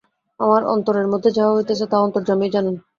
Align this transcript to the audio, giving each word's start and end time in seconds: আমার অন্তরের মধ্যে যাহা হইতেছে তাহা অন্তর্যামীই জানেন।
আমার 0.39 0.61
অন্তরের 0.73 1.07
মধ্যে 1.07 1.29
যাহা 1.31 1.51
হইতেছে 1.55 1.85
তাহা 1.87 2.05
অন্তর্যামীই 2.05 2.53
জানেন। 2.55 2.75